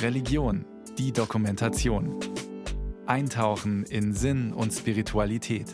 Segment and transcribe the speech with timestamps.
[0.00, 0.64] Religion,
[0.96, 2.18] die Dokumentation.
[3.06, 5.66] Eintauchen in Sinn und Spiritualität.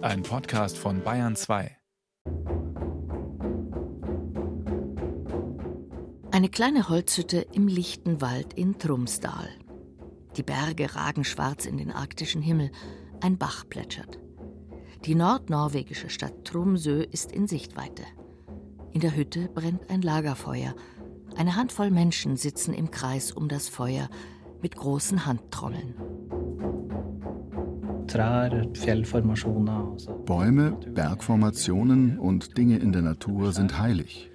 [0.00, 1.76] Ein Podcast von Bayern 2.
[6.32, 9.48] Eine kleine Holzhütte im lichten Wald in Trumsdal.
[10.36, 12.72] Die Berge ragen schwarz in den arktischen Himmel,
[13.20, 14.18] ein Bach plätschert.
[15.04, 18.02] Die nordnorwegische Stadt Tromsø ist in Sichtweite.
[18.92, 20.74] In der Hütte brennt ein Lagerfeuer
[21.40, 24.10] eine Handvoll Menschen sitzen im Kreis um das Feuer
[24.60, 25.94] mit großen Handtrommeln.
[30.26, 34.30] Bäume, Bergformationen und Dinge in der Natur sind heilig.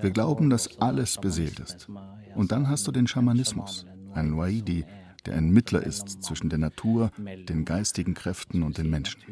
[0.00, 1.88] Wir glauben, dass alles beseelt ist.
[2.34, 4.84] Und dann hast du den Schamanismus, ein Waidi,
[5.26, 7.12] der ein Mittler ist zwischen der Natur,
[7.48, 9.22] den geistigen Kräften und den Menschen.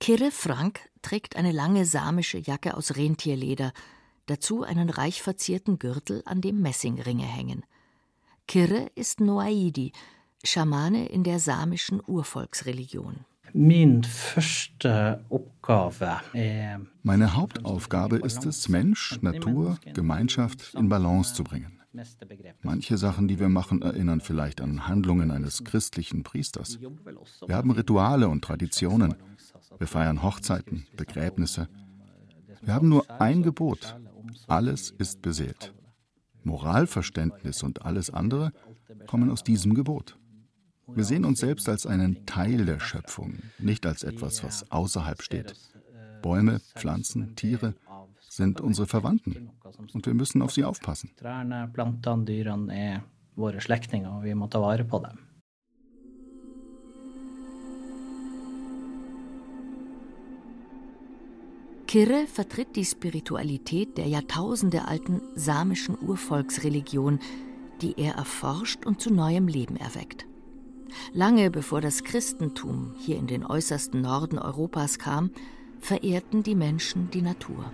[0.00, 3.72] Kirre Frank trägt eine lange samische Jacke aus Rentierleder,
[4.26, 7.64] dazu einen reich verzierten Gürtel, an dem Messingringe hängen.
[8.46, 9.92] Kirre ist Noaidi,
[10.44, 13.24] Schamane in der samischen Urvolksreligion.
[17.02, 21.78] Meine Hauptaufgabe ist es, Mensch, Natur, Gemeinschaft in Balance zu bringen.
[22.62, 26.78] Manche Sachen, die wir machen, erinnern vielleicht an Handlungen eines christlichen Priesters.
[26.80, 29.14] Wir haben Rituale und Traditionen.
[29.76, 31.68] Wir feiern Hochzeiten, Begräbnisse.
[32.62, 33.96] Wir haben nur ein Gebot.
[34.46, 35.74] Alles ist beseelt.
[36.44, 38.52] Moralverständnis und alles andere
[39.06, 40.18] kommen aus diesem Gebot.
[40.86, 45.54] Wir sehen uns selbst als einen Teil der Schöpfung, nicht als etwas, was außerhalb steht.
[46.22, 47.74] Bäume, Pflanzen, Tiere
[48.28, 49.50] sind unsere Verwandten
[49.92, 51.10] und wir müssen auf sie aufpassen.
[51.16, 53.04] Trærne, plantene, dyrene er
[53.38, 54.84] våre slektninger, og vi må ta vare.
[61.88, 67.18] Kirre vertritt die Spiritualität der jahrtausendealten samischen Urvolksreligion,
[67.80, 70.26] die er erforscht und zu neuem Leben erweckt.
[71.14, 75.30] Lange bevor das Christentum hier in den äußersten Norden Europas kam,
[75.78, 77.72] verehrten die Menschen die Natur.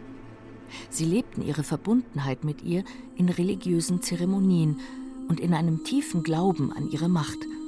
[0.90, 2.84] Sie lebten ihre Verbundenheit mit ihr
[3.16, 4.78] in religiösen Zeremonien
[5.26, 7.38] und in einem tiefen Glauben an ihre Macht–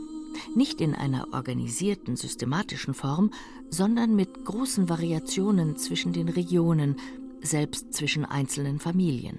[0.55, 3.31] nicht in einer organisierten, systematischen Form,
[3.71, 6.97] sondern mit großen Variationen zwischen den Regionen,
[7.43, 9.39] selbst zwischen einzelnen Familien.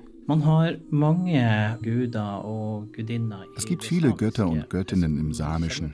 [3.55, 5.93] Es gibt viele Götter und Göttinnen im Samischen.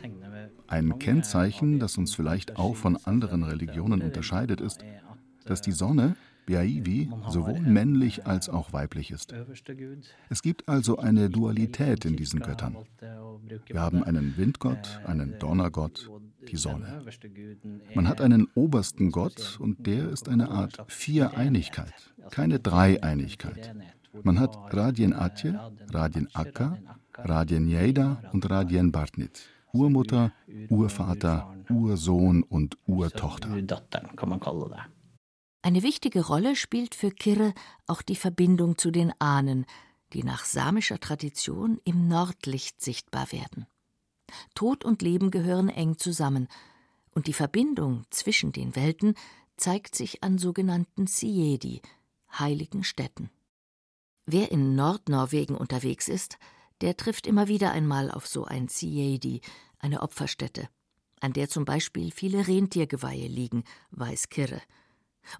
[0.67, 4.83] Ein Kennzeichen, das uns vielleicht auch von anderen Religionen unterscheidet, ist,
[5.45, 9.33] dass die Sonne Biaivi sowohl männlich als auch weiblich ist.
[10.29, 12.77] Es gibt also eine Dualität in diesen Göttern.
[13.67, 16.09] Wir haben einen Windgott, einen Donnergott,
[16.49, 17.03] die Sonne.
[17.95, 23.75] Man hat einen obersten Gott und der ist eine Art Viereinigkeit, keine Dreieinigkeit.
[24.23, 25.59] Man hat Radien Atje,
[25.91, 26.77] Radien Akka,
[27.17, 29.49] Radien Jeda und Radien Bartnit.
[29.71, 30.31] Urmutter,
[30.69, 33.49] Urvater, Ursohn und Urtochter.
[35.65, 37.53] Eine wichtige Rolle spielt für Kirre
[37.87, 39.65] auch die Verbindung zu den Ahnen,
[40.11, 43.65] die nach samischer Tradition im Nordlicht sichtbar werden.
[44.55, 46.49] Tod und Leben gehören eng zusammen,
[47.11, 49.15] und die Verbindung zwischen den Welten
[49.55, 51.81] zeigt sich an sogenannten Siedi,
[52.37, 53.29] heiligen Städten.
[54.25, 56.39] Wer in Nordnorwegen unterwegs ist,
[56.81, 59.39] der trifft immer wieder einmal auf so ein Siedi,
[59.79, 60.67] eine Opferstätte,
[61.21, 64.61] an der zum Beispiel viele Rentiergeweihe liegen, weiß Kirre.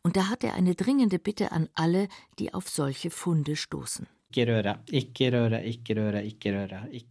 [0.02, 2.08] Und da hat er eine dringende Bitte an alle,
[2.40, 4.08] die auf solche Funde stoßen.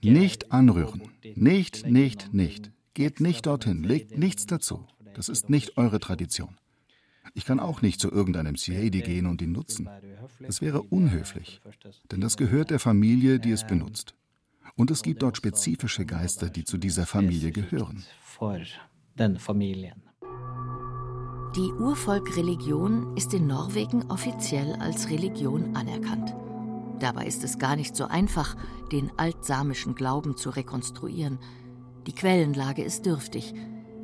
[0.03, 1.03] Nicht anrühren.
[1.35, 2.73] Nicht, nicht, nicht.
[2.95, 4.87] Geht nicht dorthin, legt nichts dazu.
[5.15, 6.59] Das ist nicht eure Tradition.
[7.35, 9.89] Ich kann auch nicht zu irgendeinem Siedi gehen und ihn nutzen.
[10.41, 11.61] Das wäre unhöflich,
[12.11, 14.15] denn das gehört der Familie, die es benutzt.
[14.75, 18.05] Und es gibt dort spezifische Geister, die zu dieser Familie gehören.
[21.57, 26.35] Die Urvolkreligion ist in Norwegen offiziell als Religion anerkannt.
[26.99, 28.57] Dabei ist es gar nicht so einfach,
[28.91, 31.39] den altsamischen Glauben zu rekonstruieren.
[32.07, 33.53] Die Quellenlage ist dürftig.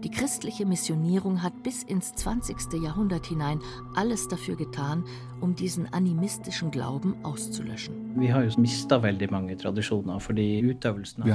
[0.05, 2.83] Die christliche Missionierung hat bis ins 20.
[2.83, 3.61] Jahrhundert hinein
[3.95, 5.05] alles dafür getan,
[5.41, 8.21] um diesen animistischen Glauben auszulöschen.
[8.21, 8.35] Wir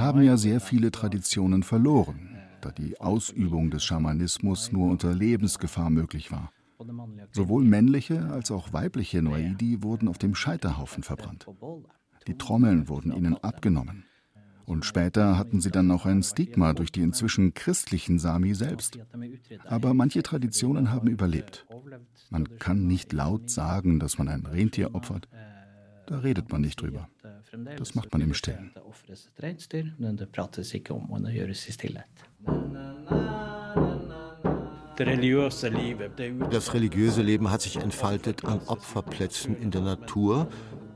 [0.01, 2.32] haben ja sehr viele Traditionen verloren
[2.65, 6.51] da die Ausübung des Schamanismus nur unter Lebensgefahr möglich war.
[7.31, 11.45] Sowohl männliche als auch weibliche Noaidi wurden auf dem Scheiterhaufen verbrannt.
[12.27, 14.05] Die Trommeln wurden ihnen abgenommen.
[14.65, 18.97] Und später hatten sie dann noch ein Stigma durch die inzwischen christlichen Sami selbst.
[19.65, 21.65] Aber manche Traditionen haben überlebt.
[22.29, 25.27] Man kann nicht laut sagen, dass man ein Rentier opfert.
[26.07, 27.09] Da redet man nicht drüber.
[27.77, 28.71] Das macht man im Stillen.
[36.51, 40.49] Das religiöse Leben hat sich entfaltet an Opferplätzen in der Natur,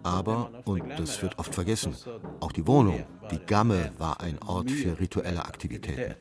[0.03, 1.95] aber, und das wird oft vergessen,
[2.39, 6.15] auch die Wohnung, die Gamme, war ein Ort für rituelle Aktivitäten.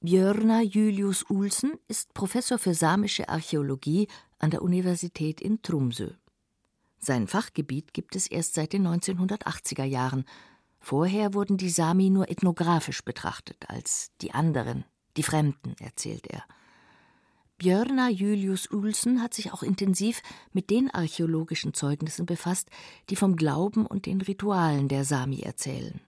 [0.00, 4.08] Björna Julius Ulsen ist Professor für samische Archäologie
[4.38, 6.12] an der Universität in Tromsø.
[7.00, 10.24] Sein Fachgebiet gibt es erst seit den 1980er Jahren.
[10.78, 14.84] Vorher wurden die Sami nur ethnografisch betrachtet, als die anderen,
[15.16, 16.44] die Fremden, erzählt er.
[17.60, 22.70] Björna Julius Ulsen hat sich auch intensiv mit den archäologischen Zeugnissen befasst,
[23.10, 26.00] die vom Glauben und den Ritualen der Sami erzählen.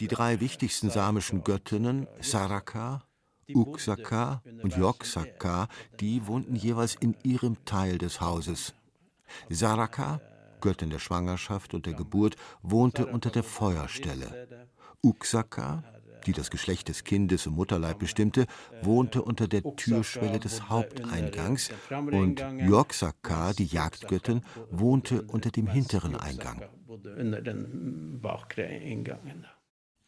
[0.00, 3.07] Die drei wichtigsten samischen Göttinnen, Saraka,
[3.54, 5.68] Uksaka und Yoksaka,
[6.00, 8.74] die wohnten jeweils in ihrem Teil des Hauses.
[9.48, 10.20] Saraka,
[10.60, 14.66] Göttin der Schwangerschaft und der Geburt, wohnte unter der Feuerstelle.
[15.02, 15.84] Uksaka,
[16.26, 18.46] die das Geschlecht des Kindes im Mutterleib bestimmte,
[18.82, 26.62] wohnte unter der Türschwelle des Haupteingangs und Yoksaka, die Jagdgöttin, wohnte unter dem hinteren Eingang.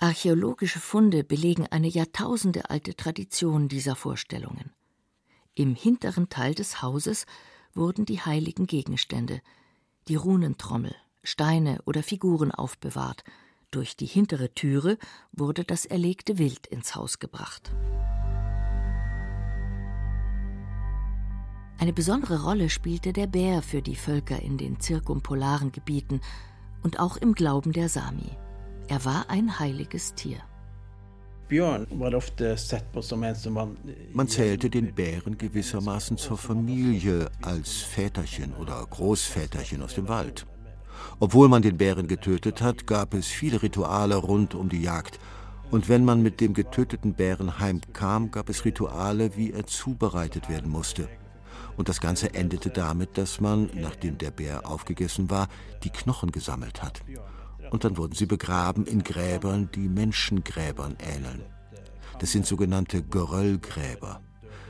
[0.02, 4.73] Archäologische Funde belegen eine jahrtausendealte Tradition dieser Vorstellungen.
[5.55, 7.26] Im hinteren Teil des Hauses
[7.75, 9.43] wurden die heiligen Gegenstände,
[10.08, 13.25] die Runentrommel, Steine oder Figuren aufbewahrt,
[13.70, 14.97] durch die hintere Türe
[15.32, 17.70] wurde das erlegte Wild ins Haus gebracht.
[21.76, 26.23] Eine besondere Rolle spielte der Bär für die Völker in den zirkumpolaren Gebieten
[26.82, 28.38] und auch im Glauben der Sami.
[28.90, 30.38] Er war ein heiliges Tier.
[34.12, 40.44] Man zählte den Bären gewissermaßen zur Familie als Väterchen oder Großväterchen aus dem Wald.
[41.20, 45.20] Obwohl man den Bären getötet hat, gab es viele Rituale rund um die Jagd.
[45.70, 50.69] Und wenn man mit dem getöteten Bären heimkam, gab es Rituale, wie er zubereitet werden
[50.69, 51.08] musste.
[51.76, 55.46] Und das Ganze endete damit, dass man, nachdem der Bär aufgegessen war,
[55.84, 57.02] die Knochen gesammelt hat.
[57.70, 61.42] Und dann wurden sie begraben in Gräbern, die Menschengräbern ähneln.
[62.18, 64.20] Das sind sogenannte Geröllgräber.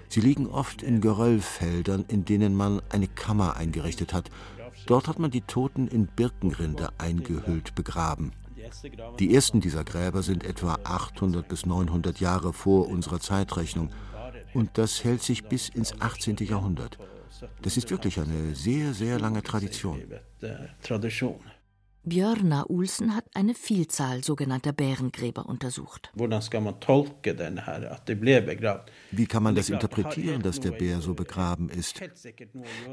[0.09, 4.31] Sie liegen oft in Geröllfeldern, in denen man eine Kammer eingerichtet hat,
[4.87, 8.33] Dort hat man die Toten in Birkenrinde eingehüllt begraben.
[9.19, 13.91] Die ersten dieser Gräber sind etwa 800 bis 900 Jahre vor unserer Zeitrechnung
[14.55, 16.37] und das hält sich bis ins 18.
[16.39, 16.99] Jahrhundert.
[17.63, 20.03] Das ist wirklich eine sehr, sehr lange Tradition.
[22.03, 26.11] Björna Olsen hat eine Vielzahl sogenannter Bärengräber untersucht.
[29.11, 32.01] Wie kann man das interpretieren, dass der Bär so begraben ist?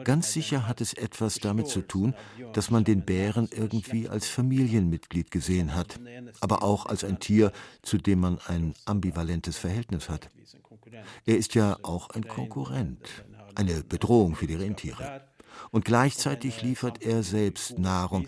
[0.04, 2.16] Ganz sicher hat es etwas damit zu tun,
[2.52, 6.00] dass man den Bären irgendwie als Familienmitglied gesehen hat,
[6.42, 10.30] aber auch als ein Tier, zu dem man ein ambivalentes Verhältnis hat.
[11.26, 13.24] Er ist ja auch ein Konkurrent,
[13.56, 15.22] eine Bedrohung für die Rentiere.
[15.72, 18.28] Und gleichzeitig liefert er selbst Nahrung,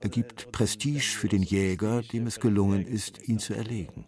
[0.00, 4.06] er gibt Prestige für den Jäger, dem es gelungen ist, ihn zu erlegen.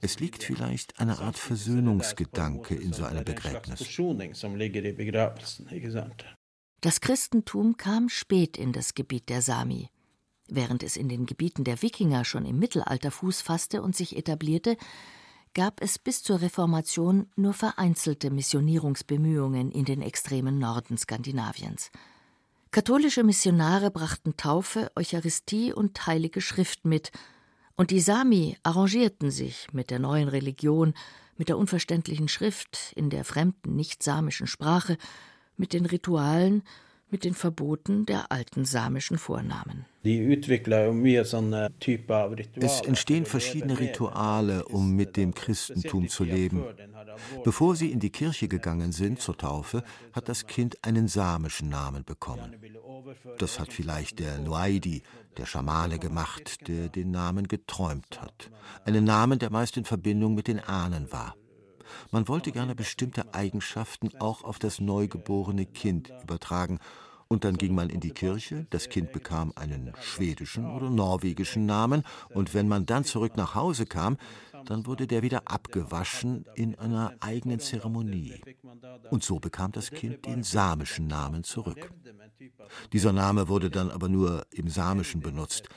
[0.00, 3.84] Es liegt vielleicht eine Art Versöhnungsgedanke in so einem Begräbnis.
[6.80, 9.88] Das Christentum kam spät in das Gebiet der Sami.
[10.48, 14.76] Während es in den Gebieten der Wikinger schon im Mittelalter Fuß fasste und sich etablierte,
[15.54, 21.90] gab es bis zur Reformation nur vereinzelte Missionierungsbemühungen in den extremen Norden Skandinaviens.
[22.76, 27.10] Katholische Missionare brachten Taufe, Eucharistie und Heilige Schrift mit,
[27.74, 30.92] und die Sami arrangierten sich mit der neuen Religion,
[31.38, 34.98] mit der unverständlichen Schrift in der fremden, nicht-samischen Sprache,
[35.56, 36.64] mit den Ritualen
[37.10, 39.86] mit den Verboten der alten samischen Vornamen.
[42.60, 46.64] Es entstehen verschiedene Rituale, um mit dem Christentum zu leben.
[47.44, 49.82] Bevor sie in die Kirche gegangen sind zur Taufe,
[50.12, 52.54] hat das Kind einen samischen Namen bekommen.
[53.38, 55.02] Das hat vielleicht der Luaidi,
[55.36, 58.50] der Schamane, gemacht, der den Namen geträumt hat.
[58.84, 61.36] Einen Namen, der meist in Verbindung mit den Ahnen war.
[62.10, 66.78] Man wollte gerne bestimmte Eigenschaften auch auf das neugeborene Kind übertragen,
[67.28, 72.04] Und dann ging man in die Kirche, das Kind bekam einen schwedischen oder norwegischen Namen,
[72.32, 74.16] und wenn man dann zurück nach Hause kam,
[74.64, 78.40] dann wurde der wieder abgewaschen in einer eigenen Zeremonie.
[79.10, 81.92] Und so bekam das Kind den samischen Namen zurück.
[82.92, 85.68] Dieser Name wurde dann aber nur im Samischen benutzt.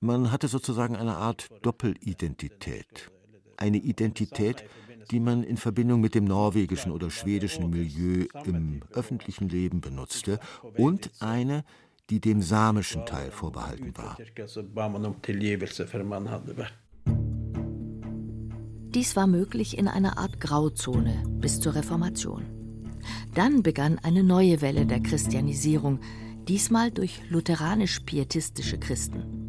[0.00, 3.10] Man hatte sozusagen eine Art Doppelidentität.
[3.56, 4.64] Eine Identität,
[5.10, 10.38] die man in Verbindung mit dem norwegischen oder schwedischen Milieu im öffentlichen Leben benutzte,
[10.76, 11.64] und eine,
[12.10, 14.16] die dem samischen Teil vorbehalten war.
[18.96, 22.44] Dies war möglich in einer Art Grauzone bis zur Reformation.
[23.34, 26.00] Dann begann eine neue Welle der Christianisierung,
[26.48, 29.45] diesmal durch lutheranisch-pietistische Christen.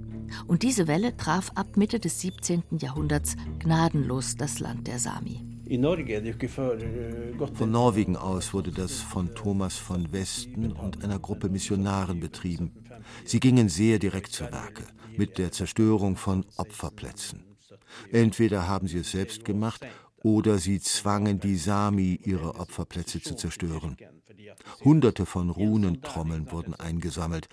[0.47, 2.63] Und diese Welle traf ab Mitte des 17.
[2.79, 5.43] Jahrhunderts gnadenlos das Land der Sami.
[7.53, 12.71] Von Norwegen aus wurde das von Thomas von Westen und einer Gruppe Missionaren betrieben.
[13.25, 14.83] Sie gingen sehr direkt zu Werke,
[15.17, 17.43] mit der Zerstörung von Opferplätzen.
[18.11, 19.85] Entweder haben sie es selbst gemacht
[20.23, 23.97] oder sie zwangen die Sami, ihre Opferplätze zu zerstören.
[24.83, 27.47] Hunderte von Runentrommeln wurden eingesammelt.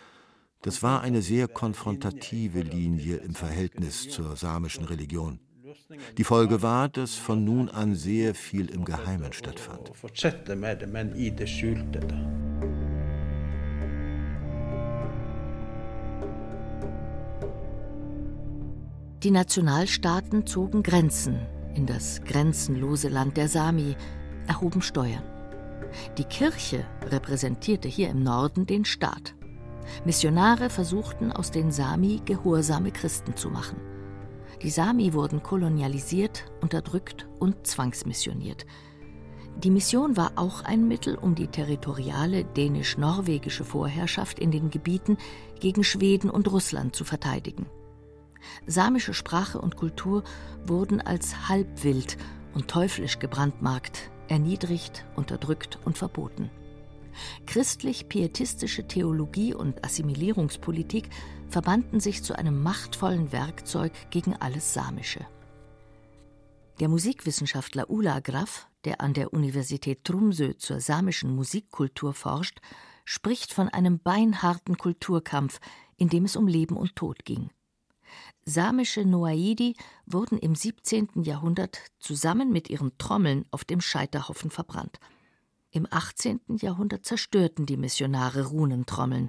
[0.64, 5.38] Das war eine sehr konfrontative Linie im Verhältnis zur samischen Religion.
[6.16, 9.92] Die Folge war, dass von nun an sehr viel im Geheimen stattfand.
[19.22, 21.40] Die Nationalstaaten zogen Grenzen
[21.74, 23.96] in das grenzenlose Land der Sami,
[24.46, 25.24] erhoben Steuern.
[26.16, 29.34] Die Kirche repräsentierte hier im Norden den Staat.
[30.04, 33.80] Missionare versuchten aus den Sami gehorsame Christen zu machen.
[34.62, 38.66] Die Sami wurden kolonialisiert, unterdrückt und zwangsmissioniert.
[39.62, 45.16] Die Mission war auch ein Mittel, um die territoriale dänisch-norwegische Vorherrschaft in den Gebieten
[45.60, 47.66] gegen Schweden und Russland zu verteidigen.
[48.66, 50.24] Samische Sprache und Kultur
[50.66, 52.16] wurden als halbwild
[52.52, 56.50] und teuflisch gebrandmarkt, erniedrigt, unterdrückt und verboten.
[57.46, 61.10] Christlich-pietistische Theologie und Assimilierungspolitik
[61.48, 65.26] verbanden sich zu einem machtvollen Werkzeug gegen alles Samische.
[66.80, 72.60] Der Musikwissenschaftler Ula Graf, der an der Universität Tromsø zur samischen Musikkultur forscht,
[73.04, 75.60] spricht von einem beinharten Kulturkampf,
[75.96, 77.50] in dem es um Leben und Tod ging.
[78.44, 81.22] Samische Noaidi wurden im 17.
[81.22, 84.98] Jahrhundert zusammen mit ihren Trommeln auf dem Scheiterhaufen verbrannt.
[85.74, 86.40] Im 18.
[86.60, 89.28] Jahrhundert zerstörten die Missionare Runentrommeln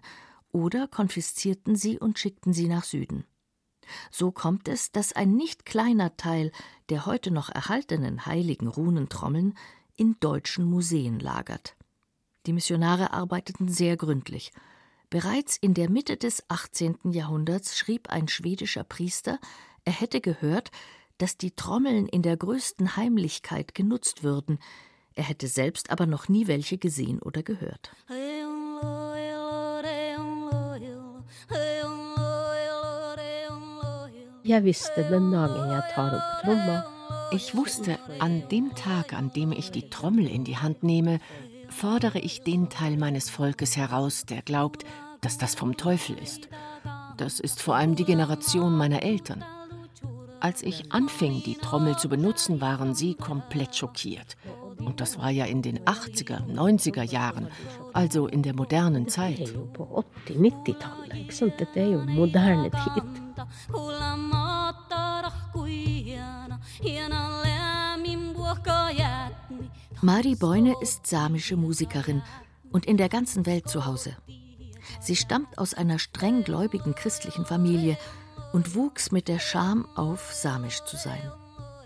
[0.52, 3.26] oder konfiszierten sie und schickten sie nach Süden.
[4.12, 6.52] So kommt es, dass ein nicht kleiner Teil
[6.90, 9.58] der heute noch erhaltenen heiligen Runentrommeln
[9.96, 11.76] in deutschen Museen lagert.
[12.46, 14.52] Die Missionare arbeiteten sehr gründlich.
[15.10, 17.12] Bereits in der Mitte des 18.
[17.12, 19.40] Jahrhunderts schrieb ein schwedischer Priester,
[19.84, 20.70] er hätte gehört,
[21.18, 24.60] dass die Trommeln in der größten Heimlichkeit genutzt würden,
[25.16, 27.92] er hätte selbst aber noch nie welche gesehen oder gehört.
[37.32, 41.20] Ich wusste, an dem Tag, an dem ich die Trommel in die Hand nehme,
[41.70, 44.86] fordere ich den Teil meines Volkes heraus, der glaubt,
[45.22, 46.48] dass das vom Teufel ist.
[47.18, 49.44] Das ist vor allem die Generation meiner Eltern.
[50.40, 54.38] Als ich anfing, die Trommel zu benutzen, waren sie komplett schockiert.
[54.78, 57.48] Und das war ja in den 80er, 90er Jahren,
[57.94, 59.54] also in der modernen Zeit.
[70.02, 72.22] Mari Beune ist samische Musikerin
[72.72, 74.16] und in der ganzen Welt zu Hause.
[75.00, 77.98] Sie stammt aus einer streng gläubigen christlichen Familie
[78.54, 81.32] und wuchs mit der Scham auf, samisch zu sein.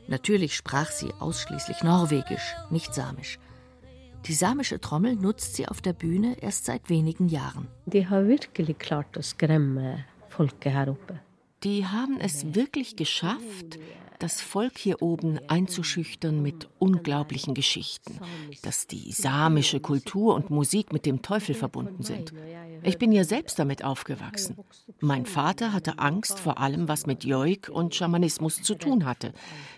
[0.10, 3.38] Natürlich sprach sie ausschließlich Norwegisch, nicht Samisch.
[4.26, 7.68] Die samische Trommel nutzt sie auf der Bühne erst seit wenigen Jahren.
[7.86, 11.20] Die haben wirklich klart skremme folket her oppe.
[11.64, 13.78] Die haben es wirklich geschafft,
[14.20, 18.20] das Volk hier oben einzuschüchtern mit unglaublichen Geschichten,
[18.62, 22.34] dass die samische Kultur und Musik mit dem Teufel verbunden sind.
[22.84, 24.58] Ich bin ja selbst damit aufgewachsen.
[25.00, 29.34] Mein Vater hatte Angst vor allem, was mit Joik und Schamanismus zu tun hatte.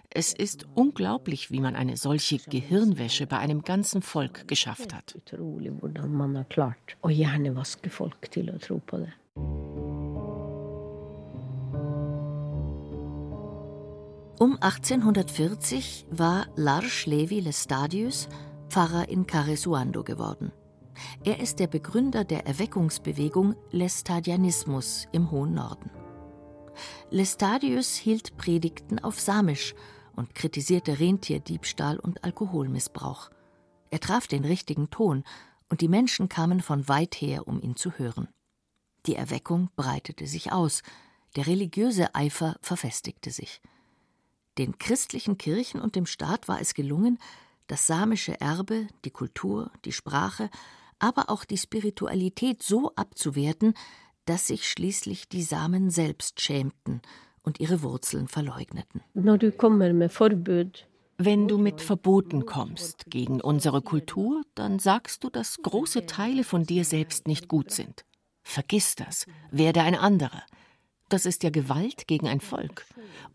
[0.09, 5.15] Es ist unglaublich, wie man eine solche Gehirnwäsche bei einem ganzen Volk geschafft hat.
[14.41, 18.27] Um 1840 war Lars Levi Lestadius
[18.69, 20.51] Pfarrer in Caresuando geworden.
[21.23, 25.91] Er ist der Begründer der Erweckungsbewegung Lestadianismus im hohen Norden.
[27.11, 29.75] Lestadius hielt Predigten auf Samisch
[30.15, 33.29] und kritisierte Rentierdiebstahl und Alkoholmissbrauch.
[33.91, 35.23] Er traf den richtigen Ton,
[35.69, 38.27] und die Menschen kamen von weit her, um ihn zu hören.
[39.05, 40.81] Die Erweckung breitete sich aus,
[41.35, 43.61] der religiöse Eifer verfestigte sich.
[44.57, 47.19] Den christlichen Kirchen und dem Staat war es gelungen,
[47.67, 50.49] das samische Erbe, die Kultur, die Sprache,
[50.99, 53.73] aber auch die Spiritualität so abzuwerten,
[54.25, 57.01] dass sich schließlich die Samen selbst schämten
[57.43, 59.01] und ihre Wurzeln verleugneten.
[61.17, 66.63] Wenn du mit Verboten kommst gegen unsere Kultur, dann sagst du, dass große Teile von
[66.63, 68.05] dir selbst nicht gut sind.
[68.43, 70.43] Vergiss das, werde ein anderer.
[71.11, 72.85] Das ist ja Gewalt gegen ein Volk.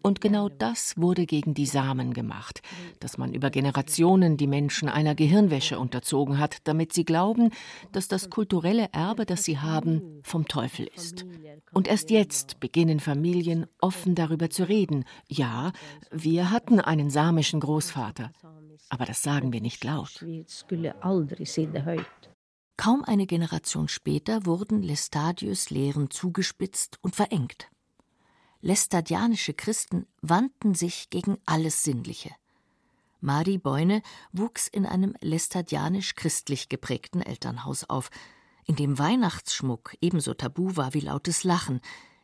[0.00, 2.62] Und genau das wurde gegen die Samen gemacht,
[3.00, 7.50] dass man über Generationen die Menschen einer Gehirnwäsche unterzogen hat, damit sie glauben,
[7.92, 11.26] dass das kulturelle Erbe, das sie haben, vom Teufel ist.
[11.74, 15.04] Und erst jetzt beginnen Familien offen darüber zu reden.
[15.28, 15.72] Ja,
[16.10, 18.32] wir hatten einen samischen Großvater,
[18.88, 20.24] aber das sagen wir nicht laut.
[22.76, 27.68] Kaum eine Generation später wurden Lestadius Lehren zugespitzt und verengt.
[28.60, 32.30] Lestadianische Christen wandten sich gegen alles Sinnliche.
[33.20, 34.02] Mari Beune
[34.32, 38.10] wuchs in einem lestadianisch-christlich geprägten Elternhaus auf,
[38.66, 41.80] in dem Weihnachtsschmuck ebenso tabu war wie lautes Lachen,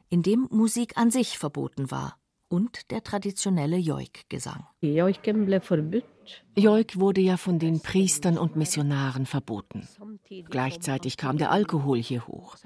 [0.09, 2.19] in dem Musik an sich verboten war
[2.53, 4.67] und der traditionelle Joik-Gesang.
[6.55, 9.89] Joik wurde ja von den Priestern und Missionaren verboten.
[10.51, 12.57] Gleichzeitig kam der Alkohol hier hoch.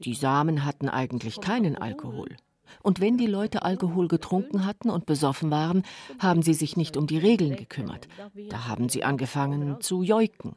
[0.00, 2.36] Die Samen hatten eigentlich keinen Alkohol.
[2.82, 5.82] Und wenn die Leute Alkohol getrunken hatten und besoffen waren,
[6.18, 8.08] haben sie sich nicht um die Regeln gekümmert.
[8.50, 10.54] Da haben sie angefangen zu joiken.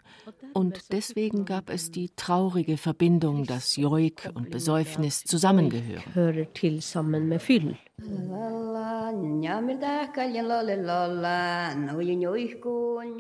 [0.54, 6.04] Und deswegen gab es die traurige Verbindung, dass Joik und Besäufnis zusammengehören.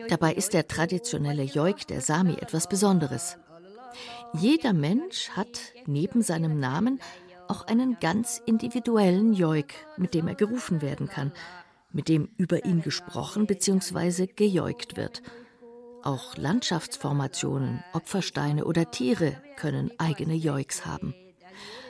[0.09, 3.37] Dabei ist der traditionelle Joik der Sami etwas Besonderes.
[4.33, 7.01] Jeder Mensch hat neben seinem Namen
[7.51, 11.33] auch einen ganz individuellen Joik, mit dem er gerufen werden kann,
[11.91, 14.27] mit dem über ihn gesprochen bzw.
[14.27, 15.21] gejoikt wird.
[16.01, 21.13] Auch Landschaftsformationen, Opfersteine oder Tiere können eigene Joiks haben.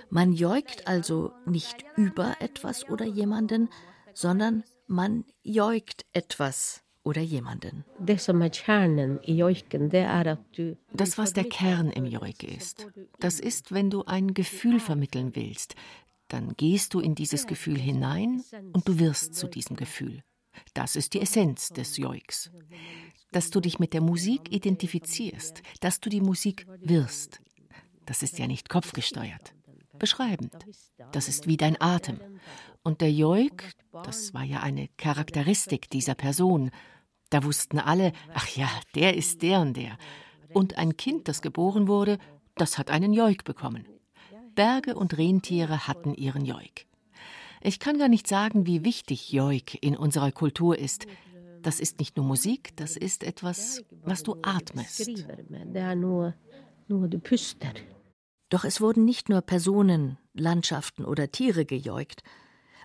[0.10, 3.70] Man joikt also nicht über etwas oder jemanden,
[4.16, 7.84] sondern man joikt etwas oder jemanden.
[10.94, 12.88] Das, was der Kern im Joik ist,
[13.20, 15.76] das ist, wenn du ein Gefühl vermitteln willst,
[16.28, 20.24] dann gehst du in dieses Gefühl hinein und du wirst zu diesem Gefühl.
[20.74, 22.52] Das ist die Essenz des Joiks.
[23.32, 27.42] Dass du dich mit der Musik identifizierst, dass du die Musik wirst.
[28.06, 29.54] Das ist ja nicht kopfgesteuert.
[29.98, 30.54] Beschreibend.
[31.12, 32.20] Das ist wie dein Atem.
[32.84, 36.72] Und der Joik, das war ja eine Charakteristik dieser Person,
[37.30, 39.98] da wussten alle, ach ja, der ist der und der.
[40.54, 42.18] Und ein Kind, das geboren wurde,
[42.56, 43.86] das hat einen Joik bekommen.
[44.56, 46.88] Berge und Rentiere hatten ihren Joik.
[47.62, 51.06] Ich kann gar nicht sagen, wie wichtig Joik in unserer Kultur ist.
[51.62, 55.10] Das ist nicht nur Musik, das ist etwas, was du atmest.
[58.50, 62.24] Doch es wurden nicht nur Personen, Landschaften oder Tiere gejoikt.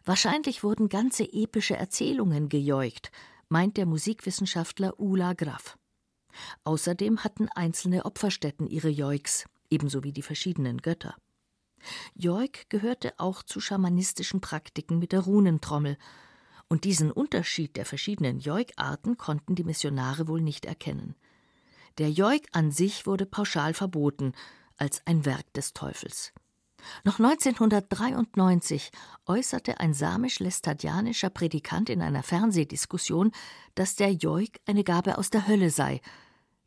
[0.06, 3.10] Wahrscheinlich wurden ganze epische Erzählungen gejoikt,
[3.48, 5.76] meint der Musikwissenschaftler Ula Graf.
[6.62, 11.16] Außerdem hatten einzelne Opferstätten ihre Joiks, ebenso wie die verschiedenen Götter.
[12.14, 15.98] Joik gehörte auch zu schamanistischen Praktiken mit der Runentrommel,
[16.68, 21.14] und diesen Unterschied der verschiedenen Joik-Arten konnten die Missionare wohl nicht erkennen.
[21.98, 24.32] Der Joik an sich wurde pauschal verboten,
[24.76, 26.32] als ein Werk des Teufels.
[27.04, 28.90] Noch 1993
[29.26, 33.32] äußerte ein samisch-lestadianischer Predikant in einer Fernsehdiskussion,
[33.74, 36.00] dass der Joik eine Gabe aus der Hölle sei.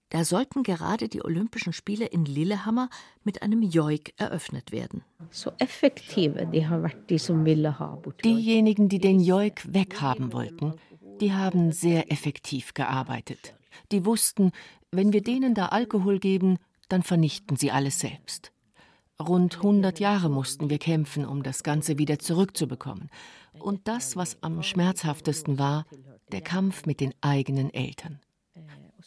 [0.09, 2.89] Da sollten gerade die Olympischen Spiele in Lillehammer
[3.23, 5.03] mit einem Joik eröffnet werden.
[5.29, 6.65] So effektiv, die
[8.23, 10.73] Diejenigen, die den Joik weghaben wollten,
[11.21, 13.53] die haben sehr effektiv gearbeitet.
[13.91, 14.51] Die wussten,
[14.91, 18.51] wenn wir denen da Alkohol geben, dann vernichten sie alles selbst.
[19.21, 23.09] Rund 100 Jahre mussten wir kämpfen, um das Ganze wieder zurückzubekommen.
[23.59, 25.85] Und das, was am schmerzhaftesten war,
[26.31, 28.21] der Kampf mit den eigenen Eltern.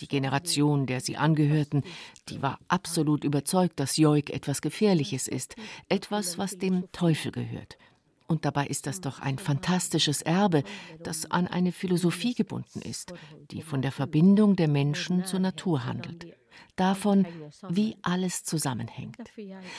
[0.01, 1.83] Die Generation, der sie angehörten,
[2.29, 5.57] die war absolut überzeugt, dass Joik etwas Gefährliches ist,
[5.89, 7.79] etwas, was dem Teufel gehört.
[8.27, 10.63] Und dabei ist das doch ein fantastisches Erbe,
[11.03, 13.15] das an eine Philosophie gebunden ist,
[13.51, 16.27] die von der Verbindung der Menschen zur Natur handelt
[16.77, 17.27] davon,
[17.69, 19.17] wie alles zusammenhängt.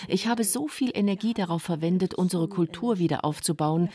[0.07, 3.89] Ich habe so viel Energie darauf verwendet, unsere Kultur wieder aufzubauen,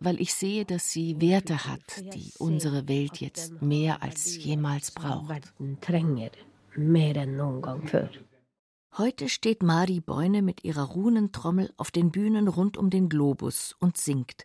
[0.00, 5.52] weil ich sehe, dass sie Werte hat, die unsere Welt jetzt mehr als jemals braucht.
[8.96, 13.96] Heute steht Mari Beune mit ihrer Runentrommel auf den Bühnen rund um den Globus und
[13.96, 14.44] singt.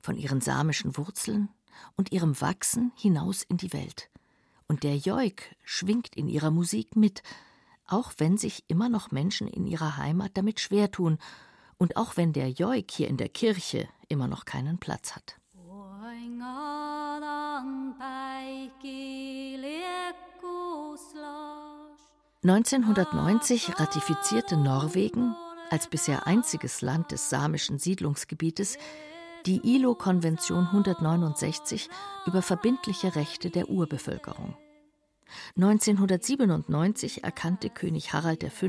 [0.00, 1.50] Von ihren samischen Wurzeln
[1.96, 4.10] und ihrem Wachsen hinaus in die Welt.
[4.68, 7.22] Und der Joik schwingt in ihrer Musik mit,
[7.86, 11.18] auch wenn sich immer noch Menschen in ihrer Heimat damit schwer tun
[11.78, 15.36] und auch wenn der Joik hier in der Kirche immer noch keinen Platz hat.
[22.42, 25.34] 1990 ratifizierte Norwegen
[25.70, 28.78] als bisher einziges Land des samischen Siedlungsgebietes
[29.46, 31.88] die ILO-Konvention 169
[32.26, 34.56] über verbindliche Rechte der Urbevölkerung.
[35.56, 38.66] 1997 erkannte König Harald V.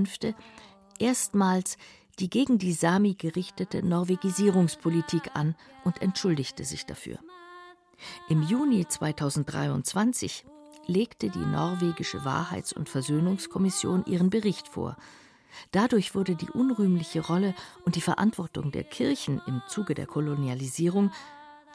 [0.99, 1.77] erstmals
[2.19, 7.19] die gegen die Sami gerichtete Norwegisierungspolitik an und entschuldigte sich dafür.
[8.27, 10.45] Im Juni 2023
[10.87, 14.97] legte die norwegische Wahrheits- und Versöhnungskommission ihren Bericht vor.
[15.71, 17.53] Dadurch wurde die unrühmliche Rolle
[17.85, 21.11] und die Verantwortung der Kirchen im Zuge der Kolonialisierung,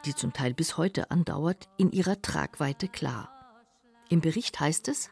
[0.05, 3.29] die zum Teil bis heute andauert, in ihrer Tragweite klar.
[4.09, 5.09] Im Bericht heißt es,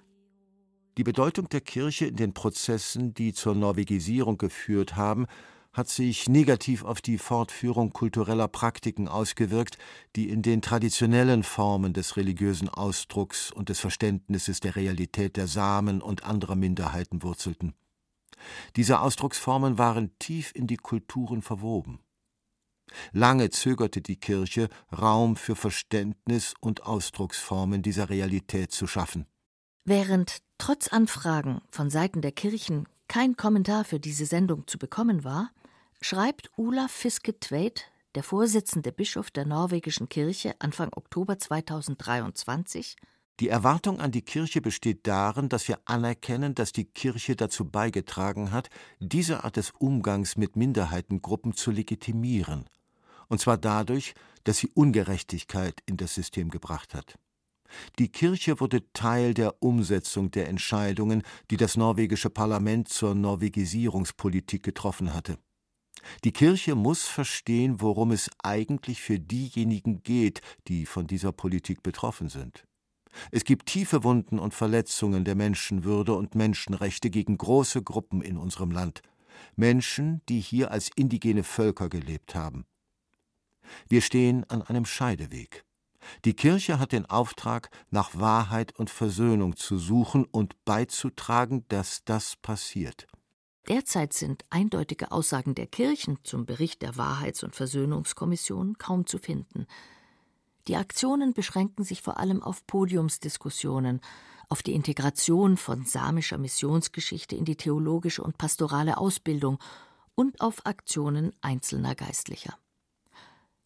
[0.97, 5.25] die Bedeutung der Kirche in den Prozessen, die zur Norwegisierung geführt haben,
[5.73, 9.77] hat sich negativ auf die Fortführung kultureller Praktiken ausgewirkt,
[10.17, 16.01] die in den traditionellen Formen des religiösen Ausdrucks und des Verständnisses der Realität der Samen
[16.01, 17.73] und anderer Minderheiten wurzelten.
[18.75, 21.99] Diese Ausdrucksformen waren tief in die Kulturen verwoben.
[23.13, 29.25] Lange zögerte die Kirche, Raum für Verständnis und Ausdrucksformen dieser Realität zu schaffen.
[29.85, 35.51] Während trotz Anfragen von Seiten der Kirchen kein Kommentar für diese Sendung zu bekommen war,
[36.01, 42.95] schreibt Olaf Fiske Tveit, der Vorsitzende Bischof der norwegischen Kirche, Anfang Oktober 2023,
[43.41, 48.51] die Erwartung an die Kirche besteht darin, dass wir anerkennen, dass die Kirche dazu beigetragen
[48.51, 52.69] hat, diese Art des Umgangs mit Minderheitengruppen zu legitimieren,
[53.29, 57.17] und zwar dadurch, dass sie Ungerechtigkeit in das System gebracht hat.
[57.97, 65.15] Die Kirche wurde Teil der Umsetzung der Entscheidungen, die das norwegische Parlament zur Norwegisierungspolitik getroffen
[65.15, 65.39] hatte.
[66.23, 72.29] Die Kirche muss verstehen, worum es eigentlich für diejenigen geht, die von dieser Politik betroffen
[72.29, 72.65] sind.
[73.31, 78.71] Es gibt tiefe Wunden und Verletzungen der Menschenwürde und Menschenrechte gegen große Gruppen in unserem
[78.71, 79.01] Land.
[79.55, 82.65] Menschen, die hier als indigene Völker gelebt haben.
[83.87, 85.65] Wir stehen an einem Scheideweg.
[86.25, 92.35] Die Kirche hat den Auftrag, nach Wahrheit und Versöhnung zu suchen und beizutragen, dass das
[92.35, 93.07] passiert.
[93.67, 99.67] Derzeit sind eindeutige Aussagen der Kirchen zum Bericht der Wahrheits- und Versöhnungskommission kaum zu finden.
[100.67, 104.01] Die Aktionen beschränken sich vor allem auf Podiumsdiskussionen,
[104.49, 109.59] auf die Integration von samischer Missionsgeschichte in die theologische und pastorale Ausbildung
[110.15, 112.57] und auf Aktionen einzelner Geistlicher.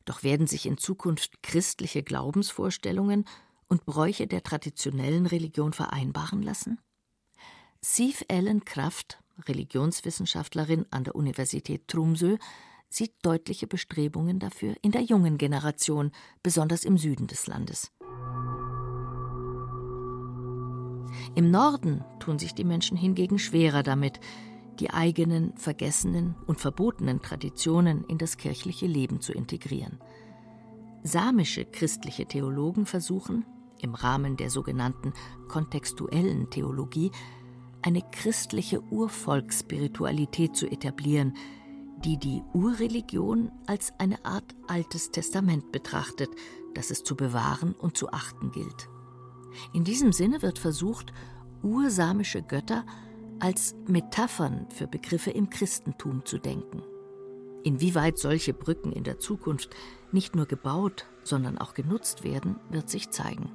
[0.05, 3.25] Doch werden sich in Zukunft christliche Glaubensvorstellungen
[3.67, 6.79] und Bräuche der traditionellen Religion vereinbaren lassen?
[7.81, 12.38] Siv Ellen Kraft Religionswissenschaftlerin an der Universität Tromsø,
[12.95, 17.91] sieht deutliche Bestrebungen dafür in der jungen Generation, besonders im Süden des Landes.
[21.36, 24.21] Im Norden tun sich die Menschen hingegen schwerer damit,
[24.79, 29.99] die eigenen vergessenen und verbotenen Traditionen in das kirchliche Leben zu integrieren.
[31.03, 33.45] Samische christliche Theologen versuchen,
[33.81, 35.13] im Rahmen der sogenannten
[35.49, 37.12] kontextuellen Theologie,
[37.81, 41.36] eine christliche Urvolksspiritualität zu etablieren,
[42.06, 46.30] die die Urreligion als eine Art altes Testament betrachtet,
[46.76, 48.89] das es zu bewahren und zu achten gilt.
[49.74, 51.12] In diesem Sinne wird versucht,
[51.63, 52.86] ursamische Götter
[53.39, 56.84] als Metaphern für Begriffe im Christentum zu denken.
[57.63, 59.76] Inwieweit solche Brücken in der Zukunft
[60.12, 63.52] nicht nur gebaut, sondern auch genutzt werden, wird sich zeigen.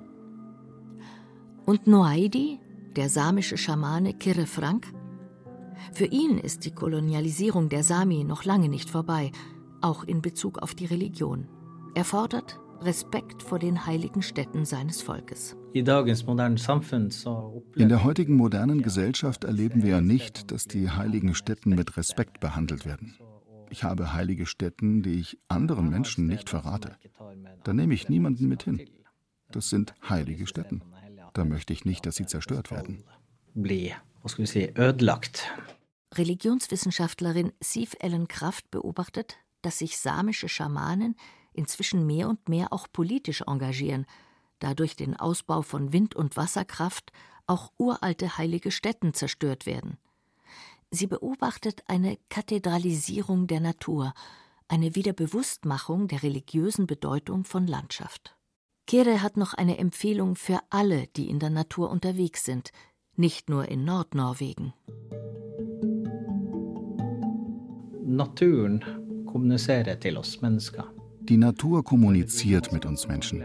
[1.66, 2.58] Und Noaidi,
[2.96, 4.92] der samische Schamane Kirre Frank?
[5.92, 9.32] Für ihn ist die Kolonialisierung der Sami noch lange nicht vorbei,
[9.80, 11.48] auch in Bezug auf die Religion.
[11.94, 15.56] Er fordert Respekt vor den heiligen Städten seines Volkes.
[15.72, 16.04] In der
[18.04, 23.16] heutigen modernen Gesellschaft erleben wir ja nicht, dass die heiligen Städten mit Respekt behandelt werden.
[23.68, 26.96] Ich habe heilige Städten, die ich anderen Menschen nicht verrate.
[27.62, 28.80] Da nehme ich niemanden mit hin.
[29.52, 30.82] Das sind heilige Städten.
[31.34, 33.04] Da möchte ich nicht, dass sie zerstört werden.
[36.14, 41.16] Religionswissenschaftlerin Siv Ellen Kraft beobachtet, dass sich samische Schamanen
[41.52, 44.06] inzwischen mehr und mehr auch politisch engagieren,
[44.58, 47.12] da durch den Ausbau von Wind- und Wasserkraft
[47.46, 49.98] auch uralte heilige Stätten zerstört werden.
[50.90, 54.12] Sie beobachtet eine Kathedralisierung der Natur,
[54.68, 58.36] eine Wiederbewusstmachung der religiösen Bedeutung von Landschaft.
[58.86, 62.72] Kere hat noch eine Empfehlung für alle, die in der Natur unterwegs sind,
[63.20, 64.72] nicht nur in Nordnorwegen.
[71.28, 73.44] Die Natur kommuniziert mit uns Menschen.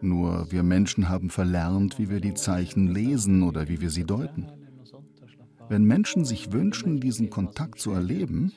[0.00, 4.48] Nur wir Menschen haben verlernt, wie wir die Zeichen lesen oder wie wir sie deuten.
[5.68, 8.52] Wenn Menschen sich wünschen, diesen Kontakt zu erleben,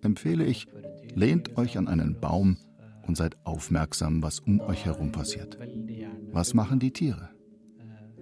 [0.00, 0.66] empfehle ich,
[1.14, 2.56] lehnt euch an einen Baum
[3.06, 5.58] und seid aufmerksam, was um euch herum passiert.
[6.32, 7.28] Was machen die Tiere?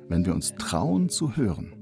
[0.08, 1.73] Wenn wir uns trauen zu hören,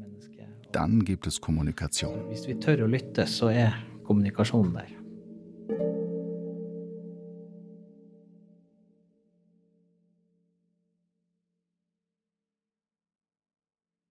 [0.72, 2.26] dann gibt es Kommunikation.
[2.60, 5.01] Tør å lytte, så er kommunikasjon der.